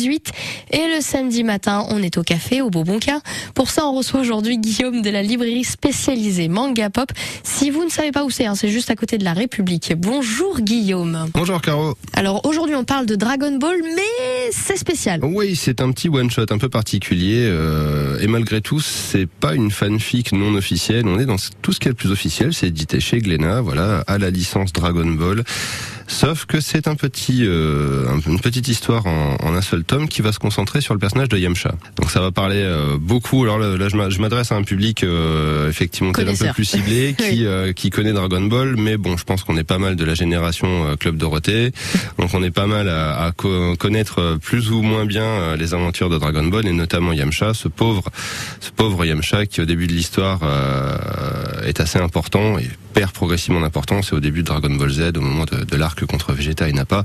18 0.00 0.32
et 0.72 0.78
le 0.96 1.02
samedi 1.02 1.44
matin, 1.44 1.84
on 1.90 2.02
est 2.02 2.16
au 2.16 2.22
café 2.22 2.62
au 2.62 2.70
Bourbonca. 2.70 3.20
Pour 3.54 3.68
ça, 3.68 3.84
on 3.86 3.94
reçoit 3.94 4.20
aujourd'hui 4.20 4.56
Guillaume 4.56 5.02
de 5.02 5.10
la 5.10 5.22
librairie 5.22 5.64
spécialisée 5.64 6.48
Manga 6.48 6.88
Pop. 6.88 7.12
Si 7.42 7.68
vous 7.68 7.84
ne 7.84 7.90
savez 7.90 8.10
pas 8.10 8.24
où 8.24 8.30
c'est, 8.30 8.46
hein, 8.46 8.54
c'est 8.54 8.70
juste 8.70 8.90
à 8.90 8.96
côté 8.96 9.18
de 9.18 9.24
la 9.24 9.34
République. 9.34 9.92
Bonjour 9.98 10.60
Guillaume. 10.60 11.26
Bonjour 11.34 11.60
Caro. 11.60 11.96
Alors 12.14 12.46
aujourd'hui, 12.46 12.76
on 12.76 12.84
parle 12.84 13.04
de 13.04 13.14
Dragon 13.14 13.54
Ball, 13.58 13.76
mais 13.94 14.50
c'est 14.52 14.78
spécial. 14.78 15.20
Oui, 15.22 15.54
c'est 15.54 15.82
un 15.82 15.92
petit 15.92 16.08
one 16.08 16.30
shot 16.30 16.46
un 16.48 16.58
peu 16.58 16.70
particulier 16.70 17.44
euh, 17.46 18.18
et 18.20 18.26
malgré 18.26 18.62
tout, 18.62 18.80
c'est 18.80 19.28
pas 19.28 19.54
une 19.54 19.70
fanfic 19.70 20.32
non 20.32 20.54
officielle. 20.54 21.06
On 21.06 21.18
est 21.18 21.26
dans 21.26 21.36
tout 21.60 21.72
ce 21.72 21.80
qui 21.80 21.88
est 21.88 21.90
le 21.90 21.94
plus 21.94 22.10
officiel, 22.10 22.54
c'est 22.54 22.68
édité 22.68 23.00
chez 23.00 23.18
Glénat, 23.18 23.60
voilà, 23.60 24.02
à 24.06 24.16
la 24.16 24.30
licence 24.30 24.72
Dragon 24.72 25.06
Ball. 25.06 25.44
Sauf 26.10 26.44
que 26.44 26.60
c'est 26.60 26.88
un 26.88 26.96
petit, 26.96 27.46
euh, 27.46 28.04
une 28.26 28.40
petite 28.40 28.66
histoire 28.66 29.06
en, 29.06 29.36
en, 29.40 29.54
un 29.54 29.60
seul 29.62 29.84
tome 29.84 30.08
qui 30.08 30.22
va 30.22 30.32
se 30.32 30.40
concentrer 30.40 30.80
sur 30.80 30.92
le 30.92 30.98
personnage 30.98 31.28
de 31.28 31.38
Yamcha. 31.38 31.72
Donc 31.96 32.10
ça 32.10 32.20
va 32.20 32.32
parler 32.32 32.62
euh, 32.62 32.96
beaucoup. 33.00 33.44
Alors 33.44 33.60
là, 33.60 33.88
je 33.88 34.20
m'adresse 34.20 34.50
à 34.50 34.56
un 34.56 34.64
public 34.64 35.04
euh, 35.04 35.68
effectivement 35.68 36.10
peut 36.10 36.26
un 36.28 36.34
peu 36.34 36.52
plus 36.52 36.64
ciblé, 36.64 37.14
qui, 37.18 37.46
oui. 37.46 37.74
qui 37.74 37.90
connaît 37.90 38.12
Dragon 38.12 38.40
Ball, 38.40 38.74
mais 38.76 38.96
bon, 38.96 39.16
je 39.16 39.22
pense 39.22 39.44
qu'on 39.44 39.56
est 39.56 39.64
pas 39.64 39.78
mal 39.78 39.94
de 39.94 40.04
la 40.04 40.14
génération 40.14 40.96
Club 40.98 41.16
Dorothée, 41.16 41.70
donc 42.18 42.34
on 42.34 42.42
est 42.42 42.50
pas 42.50 42.66
mal 42.66 42.88
à, 42.88 43.26
à 43.26 43.32
co 43.32 43.76
connaître 43.76 44.36
plus 44.42 44.72
ou 44.72 44.82
moins 44.82 45.06
bien 45.06 45.54
les 45.56 45.74
aventures 45.74 46.10
de 46.10 46.18
Dragon 46.18 46.44
Ball 46.44 46.66
et 46.66 46.72
notamment 46.72 47.12
Yamcha, 47.12 47.54
ce 47.54 47.68
pauvre, 47.68 48.02
ce 48.58 48.72
pauvre 48.72 49.04
Yamcha 49.04 49.46
qui 49.46 49.60
au 49.60 49.64
début 49.64 49.86
de 49.86 49.92
l'histoire 49.92 50.40
est 51.64 51.78
assez 51.78 52.00
important 52.00 52.58
et 52.58 52.68
progressivement 53.08 53.60
d'importance. 53.60 54.12
Et 54.12 54.14
au 54.14 54.20
début 54.20 54.40
de 54.40 54.46
Dragon 54.46 54.70
Ball 54.70 54.90
Z, 54.90 55.12
au 55.16 55.20
moment 55.20 55.44
de, 55.44 55.64
de 55.64 55.76
l'arc 55.76 56.04
contre 56.04 56.32
Vegeta 56.32 56.68
et 56.68 56.72
Nappa, 56.72 57.04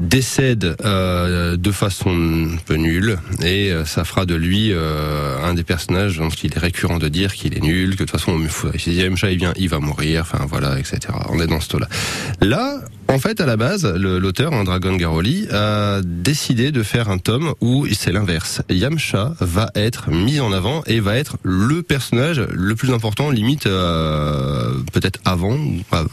décède 0.00 0.76
euh, 0.82 1.56
de 1.56 1.70
façon 1.70 2.10
un 2.10 2.56
peu 2.64 2.74
nulle 2.74 3.18
et 3.42 3.70
euh, 3.70 3.84
ça 3.84 4.04
fera 4.04 4.24
de 4.24 4.34
lui 4.34 4.72
euh, 4.72 5.36
un 5.44 5.52
des 5.54 5.62
personnages 5.62 6.16
dont 6.16 6.30
il 6.30 6.54
est 6.54 6.58
récurrent 6.58 6.98
de 6.98 7.08
dire 7.08 7.34
qu'il 7.34 7.56
est 7.56 7.60
nul, 7.60 7.90
que 7.90 8.04
de 8.04 8.08
toute 8.08 8.10
façon 8.10 8.40
si 8.76 8.94
Yamcha 8.94 9.30
il 9.30 9.38
vient, 9.38 9.52
il 9.56 9.68
va 9.68 9.78
mourir, 9.78 10.22
enfin 10.22 10.46
voilà, 10.48 10.78
etc. 10.78 10.98
On 11.28 11.38
est 11.38 11.46
dans 11.46 11.60
ce 11.60 11.68
taux-là. 11.68 11.88
Là, 12.40 12.80
en 13.10 13.18
fait, 13.18 13.40
à 13.40 13.46
la 13.46 13.56
base, 13.56 13.84
l'auteur, 13.96 14.54
hein, 14.54 14.62
Dragon 14.62 14.94
Garoli, 14.94 15.48
a 15.50 16.00
décidé 16.04 16.70
de 16.70 16.84
faire 16.84 17.10
un 17.10 17.18
tome 17.18 17.54
où 17.60 17.84
c'est 17.92 18.12
l'inverse. 18.12 18.62
Yamcha 18.70 19.34
va 19.40 19.70
être 19.74 20.10
mis 20.10 20.38
en 20.38 20.52
avant 20.52 20.84
et 20.86 21.00
va 21.00 21.16
être 21.16 21.36
le 21.42 21.82
personnage 21.82 22.40
le 22.40 22.76
plus 22.76 22.92
important, 22.92 23.30
limite 23.30 23.66
euh, 23.66 24.74
peut-être 24.92 25.18
avant 25.24 25.58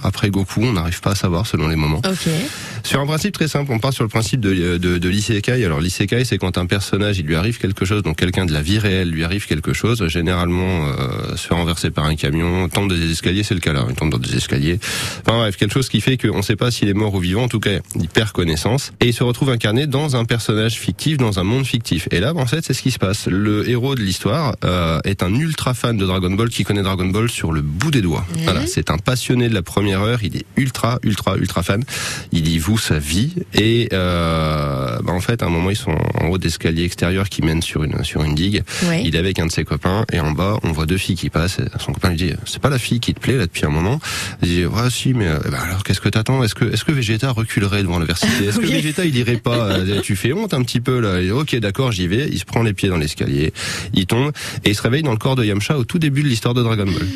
après 0.04 0.32
Goku, 0.32 0.62
on 0.64 0.74
n'arrive 0.74 1.00
pas 1.02 1.12
à 1.12 1.16
savoir 1.16 1.46
selon 1.46 1.68
les 1.68 1.76
moments. 1.76 2.00
Okay. 2.00 2.48
Sur 2.88 3.02
un 3.02 3.06
principe 3.06 3.34
très 3.34 3.50
simple, 3.50 3.74
on 3.74 3.80
part 3.80 3.92
sur 3.92 4.06
le 4.06 4.10
principe 4.10 4.40
de, 4.40 4.78
de, 4.78 4.98
de 4.98 5.10
l'isekai. 5.10 5.66
Alors 5.66 5.82
l'isekai, 5.82 6.24
c'est 6.24 6.38
quand 6.38 6.58
un 6.58 6.66
personnage, 6.68 7.20
il 7.20 7.26
lui 7.26 7.36
arrive 7.36 7.58
quelque 7.58 7.84
chose, 7.84 8.02
donc 8.02 8.16
quelqu'un 8.16 8.46
de 8.46 8.54
la 8.54 8.62
vie 8.62 8.80
réelle 8.80 9.10
lui 9.10 9.26
arrive 9.26 9.46
quelque 9.46 9.74
chose, 9.74 10.08
généralement 10.08 10.88
euh, 10.88 11.36
se 11.36 11.50
fait 11.50 11.54
renverser 11.54 11.92
par 11.92 12.06
un 12.06 12.16
camion, 12.16 12.70
tombe 12.70 12.90
des 12.90 13.12
escaliers, 13.12 13.44
c'est 13.44 13.56
le 13.56 13.60
cas 13.60 13.74
là, 13.74 13.86
il 13.90 13.96
tombe 13.96 14.10
dans 14.10 14.18
des 14.18 14.38
escaliers. 14.38 14.80
Enfin 15.20 15.38
bref, 15.38 15.58
quelque 15.58 15.74
chose 15.74 15.90
qui 15.90 16.00
fait 16.00 16.16
qu'on 16.16 16.38
ne 16.38 16.42
sait 16.42 16.56
pas 16.56 16.72
s'il 16.72 16.88
est 16.88 16.94
mort 16.94 17.14
ou 17.14 17.20
vivant, 17.20 17.44
en 17.44 17.48
tout 17.50 17.60
cas, 17.60 17.72
il 18.00 18.08
perd 18.08 18.32
connaissance 18.32 18.94
et 19.02 19.08
il 19.08 19.14
se 19.14 19.22
retrouve 19.22 19.50
incarné 19.50 19.86
dans 19.86 20.16
un 20.16 20.24
personnage 20.24 20.76
fictif, 20.76 21.18
dans 21.18 21.40
un 21.40 21.44
monde 21.44 21.66
fictif. 21.66 22.08
Et 22.12 22.22
là, 22.22 22.34
en 22.34 22.46
fait, 22.46 22.64
c'est 22.64 22.74
ce 22.74 22.82
qui 22.82 22.92
se 22.92 23.00
passe. 23.00 23.28
Le 23.28 23.68
héros 23.68 23.96
de 23.96 24.02
l'histoire 24.02 24.56
euh, 24.64 25.02
est 25.04 25.24
un 25.24 25.36
ultra 25.36 25.74
fan 25.74 25.98
de 25.98 26.06
Dragon 26.06 26.32
Ball 26.32 26.48
qui 26.48 26.64
connaît 26.64 26.84
Dragon 26.84 27.08
Ball 27.08 27.30
sur 27.30 27.52
le 27.52 27.62
bout 27.62 27.92
des 27.92 28.02
doigts. 28.02 28.26
Mmh. 28.30 28.44
Voilà, 28.46 28.66
c'est 28.66 28.92
un 28.92 28.98
passionné 28.98 29.50
de 29.50 29.54
la 29.54 29.62
première 29.62 30.00
heure. 30.04 30.20
Il 30.24 30.38
est 30.38 30.46
ultra, 30.56 31.00
ultra, 31.04 31.36
ultra 31.36 31.64
fan. 31.64 31.84
Il 32.32 32.48
y 32.48 32.58
voue 32.60 32.77
sa 32.80 33.00
vie 33.00 33.34
et 33.54 33.90
euh, 33.94 34.98
bah 35.04 35.14
en 35.14 35.20
fait, 35.20 35.42
à 35.44 35.46
un 35.46 35.50
moment, 35.50 35.70
ils 35.70 35.76
sont 35.76 35.96
en 36.22 36.28
haut 36.28 36.38
d'escalier 36.38 36.84
extérieur 36.84 37.30
qui 37.30 37.42
mène 37.42 37.62
sur 37.62 37.84
une 37.84 38.04
sur 38.04 38.24
une 38.24 38.36
digue. 38.36 38.64
Oui. 38.90 39.04
Il 39.06 39.16
est 39.16 39.20
avec 39.20 39.40
un 39.40 39.46
de 39.48 39.52
ses 39.52 39.64
copains 39.64 40.06
et 40.12 40.20
en 40.20 40.32
bas, 40.32 40.58
on 40.64 40.72
voit 40.72 40.86
deux 40.86 40.98
filles 40.98 41.16
qui 41.16 41.30
passent. 41.30 41.60
Son 41.80 41.94
copain 41.94 42.10
lui 42.10 42.18
dit 42.18 42.32
"C'est 42.46 42.62
pas 42.62 42.70
la 42.70 42.80
fille 42.80 43.00
qui 43.00 43.14
te 43.14 43.20
plaît 43.20 43.38
là 43.38 43.46
depuis 43.46 43.66
un 43.66 43.70
moment." 43.70 44.00
Il 44.42 44.48
dit 44.50 44.66
"Ouais, 44.66 44.90
si, 44.90 45.14
mais 45.14 45.28
euh, 45.28 45.40
bah 45.52 45.60
alors 45.64 45.84
qu'est-ce 45.84 46.02
que 46.02 46.10
t'attends? 46.10 46.44
Est-ce 46.44 46.56
que 46.56 46.66
est-ce 46.66 46.84
que 46.84 46.92
Vegeta 46.92 47.32
reculerait 47.32 47.84
devant 47.84 48.00
l'adversité? 48.00 48.46
Est-ce 48.48 48.60
que. 48.62 48.66
Vegeta 48.66 49.06
il 49.06 49.16
irait 49.16 49.38
pas 49.38 49.72
euh, 49.72 50.02
Tu 50.02 50.16
fais 50.16 50.34
honte 50.34 50.54
un 50.54 50.62
petit 50.64 50.80
peu 50.82 51.00
là? 51.00 51.20
Il 51.22 51.28
dit, 51.28 51.32
ok, 51.32 51.56
d'accord, 51.58 51.92
j'y 51.92 52.08
vais. 52.08 52.28
Il 52.32 52.40
se 52.40 52.46
prend 52.46 52.64
les 52.64 52.74
pieds 52.74 52.90
dans 52.90 52.98
l'escalier, 52.98 53.54
il 53.94 54.06
tombe 54.06 54.32
et 54.64 54.70
il 54.70 54.76
se 54.76 54.82
réveille 54.82 55.04
dans 55.04 55.12
le 55.12 55.18
corps 55.18 55.36
de 55.36 55.44
Yamcha 55.44 55.78
au 55.78 55.84
tout 55.84 56.00
début 56.00 56.24
de 56.24 56.28
l'histoire 56.28 56.54
de 56.54 56.64
Dragon 56.64 56.86
Ball. 56.86 57.08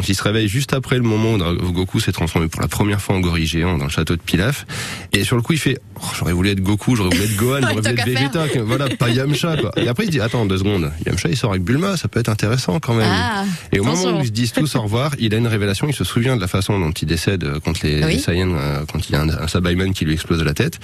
Donc 0.00 0.08
il 0.08 0.14
se 0.14 0.22
réveille 0.22 0.48
juste 0.48 0.72
après 0.72 0.96
le 0.96 1.02
moment 1.02 1.34
où 1.34 1.72
Goku 1.72 2.00
s'est 2.00 2.10
transformé 2.10 2.48
pour 2.48 2.62
la 2.62 2.68
première 2.68 3.02
fois 3.02 3.16
en 3.16 3.20
gorille 3.20 3.44
géant 3.44 3.76
dans 3.76 3.84
le 3.84 3.90
château 3.90 4.16
de 4.16 4.22
Pilaf. 4.22 4.64
Et 5.12 5.24
sur 5.24 5.36
le 5.36 5.42
coup, 5.42 5.52
il 5.52 5.58
fait 5.58 5.78
oh, 6.02 6.06
J'aurais 6.18 6.32
voulu 6.32 6.50
être 6.50 6.60
Goku, 6.60 6.96
j'aurais 6.96 7.10
voulu 7.10 7.22
être 7.24 7.36
Gohan, 7.36 7.60
j'aurais 7.60 7.74
voulu 7.74 7.88
être 7.88 8.04
Vegeta. 8.06 8.48
que- 8.48 8.58
Voilà, 8.60 8.88
pas 8.96 9.08
Yamcha, 9.08 9.56
quoi. 9.56 9.72
Et 9.76 9.88
après, 9.88 10.04
il 10.04 10.10
dit 10.10 10.20
Attends, 10.20 10.46
deux 10.46 10.58
secondes. 10.58 10.90
Yamcha, 11.06 11.28
il 11.28 11.36
sort 11.36 11.50
avec 11.50 11.62
Bulma, 11.62 11.96
ça 11.96 12.08
peut 12.08 12.20
être 12.20 12.28
intéressant 12.28 12.78
quand 12.80 12.94
même. 12.94 13.10
Ah, 13.10 13.44
Et 13.72 13.80
au 13.80 13.84
moment 13.84 14.18
où 14.18 14.20
ils 14.20 14.26
se 14.26 14.30
disent 14.32 14.52
tous 14.52 14.74
au 14.76 14.82
revoir, 14.82 15.12
il 15.18 15.34
a 15.34 15.38
une 15.38 15.46
révélation. 15.46 15.86
Il 15.88 15.94
se 15.94 16.04
souvient 16.04 16.36
de 16.36 16.40
la 16.40 16.48
façon 16.48 16.78
dont 16.78 16.90
il 16.90 17.06
décède 17.06 17.44
euh, 17.44 17.60
contre 17.60 17.80
les, 17.84 18.02
Oui. 18.04 18.12
les 18.14 18.18
Saiyans, 18.18 18.52
euh, 18.54 18.84
quand 18.90 19.08
il 19.08 19.12
y 19.12 19.14
a 19.16 19.20
un, 19.22 19.28
un 19.28 19.48
Sabaiman 19.48 19.92
qui 19.92 20.04
lui 20.04 20.12
explose 20.14 20.42
la 20.42 20.54
tête. 20.54 20.76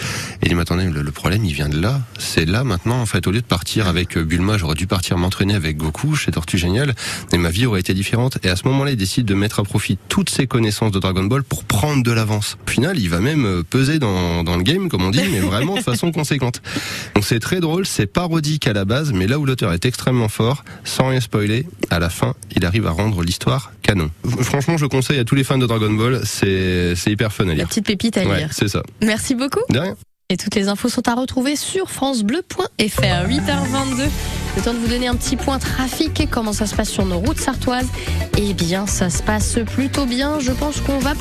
Et 0.43 0.47
il 0.47 0.49
dit 0.49 0.55
Mais 0.55 0.63
attendez, 0.63 0.85
le, 0.85 1.03
le 1.03 1.11
problème, 1.13 1.45
il 1.45 1.53
vient 1.53 1.69
de 1.69 1.81
là. 1.81 2.01
C'est 2.19 2.47
là 2.47 2.65
maintenant, 2.65 3.01
en 3.01 3.07
fait, 3.07 3.27
au 3.27 3.31
lieu 3.31 3.41
de 3.41 3.47
partir 3.47 3.87
avec 3.89 4.17
euh, 4.17 4.25
Bulma, 4.25 4.59
j'aurais 4.59 4.75
dû 4.75 4.87
partir 4.87 5.17
m'entraîner 5.19 5.55
avec 5.55 5.77
Goku 5.77 6.15
chez 6.15 6.31
Tortue 6.33 6.59
Génial. 6.59 6.95
Et 7.33 7.39
ma 7.39 7.51
vie 7.51 7.67
aurait 7.67 7.81
été 7.81 7.95
différente. 7.95 8.39
Et 8.43 8.49
à 8.49 8.57
ce 8.57 8.67
moment-là, 8.69 8.91
il 8.93 8.97
décide 8.97 9.27
de 9.27 9.35
mettre 9.35 9.61
à 9.61 9.65
profit 9.65 9.99
toutes 10.09 10.31
ses 10.31 10.47
connaissances 10.47 10.93
de 10.93 10.99
Dragon 10.99 11.25
Ball 11.25 11.43
pour 11.43 11.65
prendre 11.65 12.03
de 12.03 12.13
l'avance. 12.13 12.57
Au 12.67 12.71
final, 12.71 12.99
il 12.99 13.09
va 13.09 13.21
même 13.21 13.63
peser 13.69 13.99
dans, 13.99 14.43
dans 14.45 14.57
le 14.57 14.63
game, 14.63 14.89
comme 14.89 15.03
on 15.03 15.06
dit, 15.11 15.23
mais 15.31 15.41
vraiment 15.41 15.75
de 15.77 15.81
façon 15.83 16.13
conséquente. 16.13 16.61
Donc 17.15 17.25
c'est 17.25 17.41
très 17.41 17.61
drôle, 17.61 17.87
c'est 17.87 18.07
parodique 18.07 18.67
à 18.67 18.73
la 18.73 18.85
base, 18.85 19.13
mais 19.13 19.27
là 19.27 19.39
où 19.39 19.47
l'auteur 19.47 19.73
est 19.73 19.85
extrêmement 19.85 20.29
fort, 20.29 20.65
sans 20.85 21.09
rien 21.09 21.21
spoiler, 21.21 21.67
à 21.91 21.99
la 21.99 22.11
fin, 22.11 22.35
il 22.55 22.65
arrive 22.65 22.87
à 22.87 22.91
rendre 22.91 23.23
l'histoire 23.23 23.73
canon. 23.83 24.11
Franchement, 24.41 24.77
je 24.77 24.87
conseille 24.87 25.19
à 25.19 25.25
tous 25.25 25.35
les 25.35 25.45
fans 25.45 25.59
de 25.59 25.67
Dragon 25.67 25.93
Ball, 25.93 26.21
c'est 26.25 26.95
hyper 27.07 27.33
fun 27.33 27.45
à 27.45 27.49
La 27.49 27.55
lire. 27.55 27.69
petite 27.69 27.87
pépite 27.87 28.17
à 28.19 28.25
Ouais, 28.27 28.39
lire. 28.39 28.49
c'est 28.53 28.69
ça. 28.69 28.83
Merci 29.03 29.35
beaucoup. 29.35 29.61
De 29.71 29.79
rien. 29.79 29.95
Et 30.29 30.37
toutes 30.37 30.57
les 30.57 30.67
infos 30.67 30.89
sont 30.89 31.09
à 31.09 31.15
retrouver 31.15 31.55
sur 31.55 31.89
francebleu.fr. 31.89 32.67
8h22. 32.81 34.09
Le 34.57 34.63
temps 34.63 34.75
de 34.75 34.79
vous 34.79 34.89
donner 34.89 35.07
un 35.07 35.15
petit 35.15 35.37
point 35.37 35.59
trafic 35.61 36.19
et 36.21 36.27
comment 36.27 36.53
ça 36.53 36.67
se 36.67 36.75
passe 36.75 36.89
sur 36.91 37.05
nos 37.05 37.19
routes 37.19 37.39
sartoises. 37.39 37.87
Eh 38.37 38.53
bien, 38.55 38.87
ça 38.89 39.09
se 39.09 39.23
passe 39.23 39.59
plutôt 39.75 40.05
bien. 40.07 40.41
Je 40.41 40.51
pense 40.51 40.81
qu'on 40.81 40.99
va 40.99 41.15